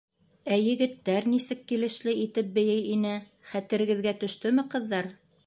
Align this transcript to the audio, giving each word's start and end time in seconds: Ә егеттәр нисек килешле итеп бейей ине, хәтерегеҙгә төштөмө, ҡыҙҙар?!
Ә 0.53 0.57
егеттәр 0.67 1.27
нисек 1.33 1.61
килешле 1.73 2.15
итеп 2.23 2.49
бейей 2.57 2.81
ине, 2.95 3.13
хәтерегеҙгә 3.53 4.17
төштөмө, 4.25 4.69
ҡыҙҙар?! 4.75 5.13